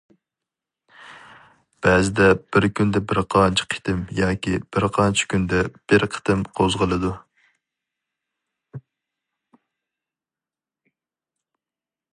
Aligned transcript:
بەزىدە 1.87 2.29
بىر 2.55 2.65
كۈندە 2.79 3.01
بىر 3.11 3.19
قانچە 3.35 3.67
قېتىم 3.75 3.99
ياكى 4.21 4.55
بىر 4.77 4.87
قانچە 4.97 5.29
كۈندە 5.35 5.61
بىر 5.93 6.07
قېتىم 6.15 6.43
قوزغىلىدۇ. 6.61 7.15